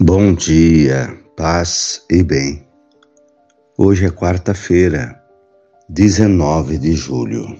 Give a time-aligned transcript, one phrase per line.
[0.00, 2.64] Bom dia, paz e bem.
[3.76, 5.20] Hoje é quarta-feira,
[5.88, 7.58] 19 de julho.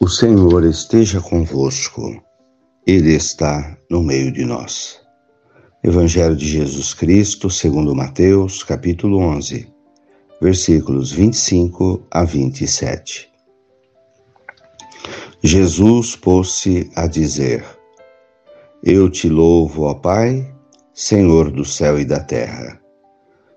[0.00, 2.18] O Senhor esteja convosco,
[2.86, 5.02] Ele está no meio de nós.
[5.84, 9.70] Evangelho de Jesus Cristo, segundo Mateus, capítulo 11,
[10.40, 13.30] versículos 25 a 27.
[15.42, 17.75] Jesus pôs-se a dizer:
[18.86, 20.46] eu te louvo, ó Pai,
[20.94, 22.80] Senhor do céu e da terra,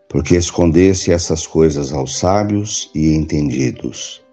[0.09, 4.23] porque escondeste essas coisas aos sábios e entendidos,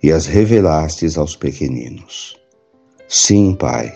[0.00, 2.36] e as revelastes aos pequeninos.
[3.08, 3.92] Sim, Pai,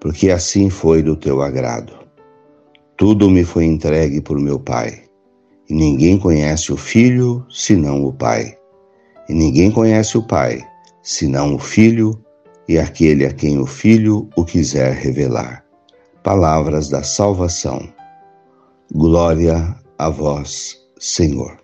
[0.00, 1.92] porque assim foi do teu agrado.
[2.96, 5.04] Tudo me foi entregue por meu Pai,
[5.70, 8.58] e ninguém conhece o Filho senão o Pai,
[9.28, 10.66] e ninguém conhece o Pai
[11.00, 12.20] senão o Filho
[12.68, 15.64] e aquele a quem o Filho o quiser revelar.
[16.22, 17.88] Palavras da salvação.
[18.92, 21.58] Glória a vós, Senhor.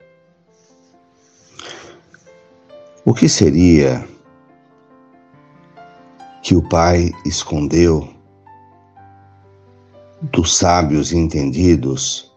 [3.05, 4.02] O que seria
[6.42, 8.08] que o Pai escondeu
[10.32, 12.32] dos sábios entendidos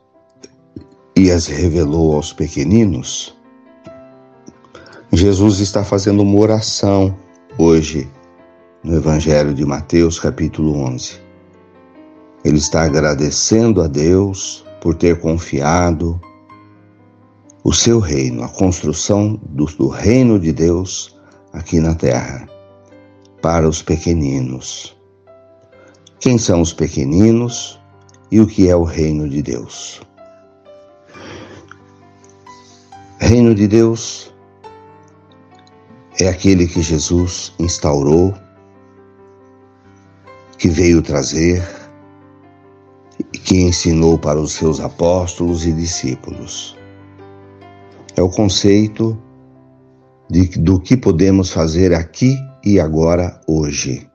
[1.16, 3.34] e as revelou aos pequeninos?
[5.14, 7.18] Jesus está fazendo uma oração
[7.58, 8.10] hoje
[8.84, 11.20] no Evangelho de Mateus, capítulo 11.
[12.46, 16.20] Ele está agradecendo a Deus por ter confiado
[17.64, 21.18] o seu reino, a construção do, do reino de Deus
[21.52, 22.48] aqui na terra,
[23.42, 24.96] para os pequeninos.
[26.20, 27.80] Quem são os pequeninos
[28.32, 30.02] e o que é o reino de Deus?
[33.20, 34.32] Reino de Deus
[36.20, 38.34] é aquele que Jesus instaurou
[40.58, 41.64] que veio trazer
[43.34, 46.78] e que ensinou para os seus apóstolos e discípulos.
[48.16, 49.22] É o conceito
[50.30, 54.10] de, do que podemos fazer aqui e agora, hoje.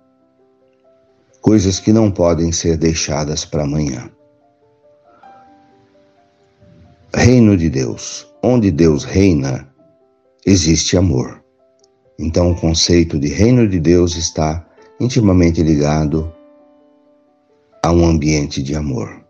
[1.40, 4.10] Coisas que não podem ser deixadas para amanhã.
[7.14, 8.26] Reino de Deus.
[8.42, 9.68] Onde Deus reina,
[10.44, 11.42] existe amor.
[12.18, 14.66] Então, o conceito de reino de Deus está
[15.02, 16.32] intimamente ligado
[17.82, 19.20] a um ambiente de amor.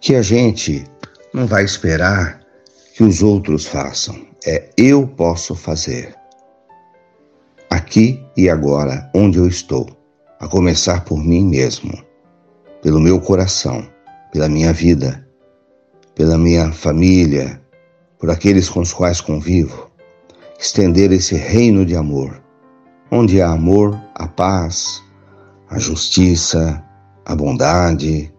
[0.00, 0.84] Que a gente
[1.34, 2.40] não vai esperar
[2.94, 6.14] que os outros façam, é eu posso fazer.
[7.68, 9.86] Aqui e agora, onde eu estou,
[10.40, 12.02] a começar por mim mesmo,
[12.80, 13.86] pelo meu coração,
[14.32, 15.28] pela minha vida,
[16.14, 17.60] pela minha família,
[18.18, 19.90] por aqueles com os quais convivo,
[20.58, 22.40] estender esse reino de amor
[23.10, 25.02] onde há amor, a paz,
[25.68, 26.82] a justiça,
[27.24, 28.32] a bondade.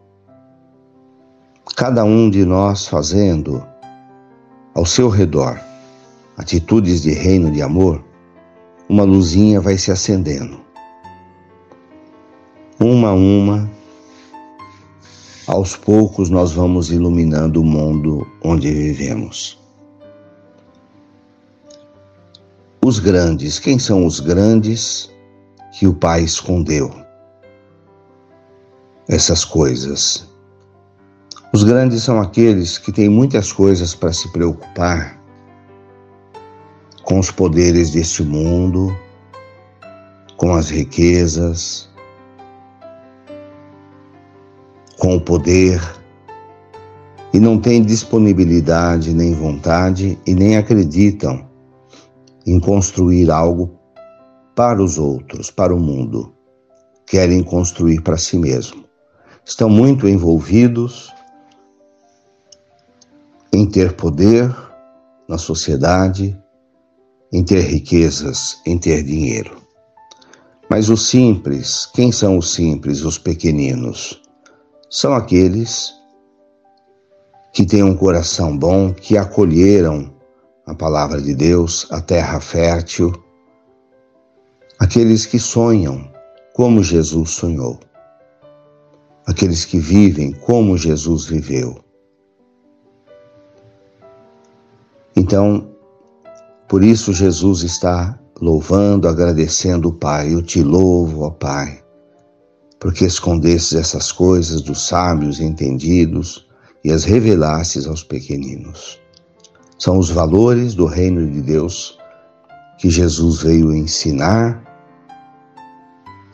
[1.75, 3.65] Cada um de nós fazendo
[4.73, 5.59] ao seu redor
[6.37, 8.03] atitudes de reino de amor,
[8.89, 10.59] uma luzinha vai se acendendo.
[12.79, 13.69] Uma a uma,
[15.45, 19.60] aos poucos nós vamos iluminando o mundo onde vivemos.
[22.83, 25.07] Os grandes, quem são os grandes
[25.71, 26.91] que o Pai escondeu?
[29.07, 30.27] Essas coisas.
[31.53, 35.21] Os grandes são aqueles que têm muitas coisas para se preocupar
[37.03, 38.97] com os poderes deste mundo,
[40.35, 41.87] com as riquezas,
[44.97, 45.79] com o poder,
[47.31, 51.50] e não têm disponibilidade nem vontade e nem acreditam
[52.45, 53.79] em construir algo
[54.55, 56.33] para os outros, para o mundo.
[57.05, 58.85] Querem construir para si mesmo.
[59.45, 61.11] Estão muito envolvidos
[63.51, 64.55] em ter poder
[65.27, 66.37] na sociedade,
[67.31, 69.61] em ter riquezas, em ter dinheiro.
[70.69, 74.21] Mas os simples, quem são os simples, os pequeninos?
[74.89, 75.93] São aqueles
[77.53, 80.10] que têm um coração bom, que acolheram
[80.71, 83.11] a palavra de Deus, a terra fértil,
[84.79, 86.09] aqueles que sonham
[86.53, 87.77] como Jesus sonhou,
[89.27, 91.77] aqueles que vivem como Jesus viveu.
[95.13, 95.69] Então,
[96.69, 100.33] por isso Jesus está louvando, agradecendo o Pai.
[100.33, 101.83] Eu te louvo, ó Pai,
[102.79, 106.47] porque escondestes essas coisas dos sábios entendidos
[106.81, 109.00] e as revelastes aos pequeninos.
[109.81, 111.97] São os valores do reino de Deus
[112.77, 114.63] que Jesus veio ensinar,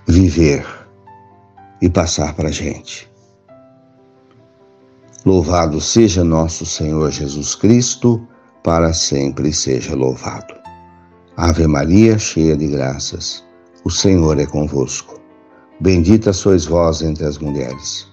[0.06, 0.68] viver
[1.82, 3.10] e passar para a gente.
[5.26, 8.22] Louvado seja nosso Senhor Jesus Cristo,
[8.62, 10.54] para sempre seja louvado.
[11.38, 13.46] Ave Maria, cheia de graças,
[13.86, 15.22] o Senhor é convosco.
[15.80, 18.12] Bendita sois vós entre as mulheres.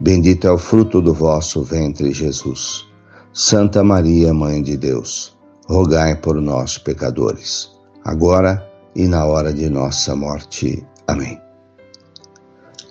[0.00, 2.90] Bendito é o fruto do vosso ventre, Jesus.
[3.34, 5.34] Santa Maria, Mãe de Deus,
[5.66, 7.70] rogai por nós, pecadores,
[8.04, 8.62] agora
[8.94, 10.86] e na hora de nossa morte.
[11.06, 11.40] Amém.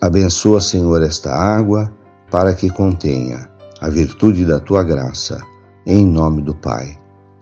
[0.02, 1.94] Abençoa, Senhor, esta água
[2.32, 3.48] para que contenha
[3.82, 5.40] a virtude da tua graça,
[5.86, 6.98] em nome do Pai,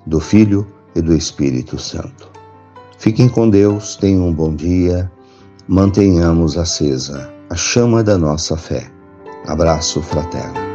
[0.06, 2.30] do Filho e do Espírito Santo.
[2.98, 5.10] Fiquem com Deus, tenham um bom dia,
[5.70, 8.92] mantenhamos acesa a chama da nossa fé.
[9.48, 10.69] Abraço fraterno.